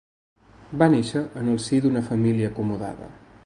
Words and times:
Va 0.83 0.87
néixer 0.93 1.21
en 1.43 1.51
el 1.53 1.59
si 1.67 1.81
d'una 1.85 2.05
família 2.09 2.51
acomodada. 2.53 3.13